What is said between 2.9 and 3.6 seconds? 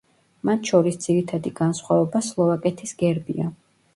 გერბია.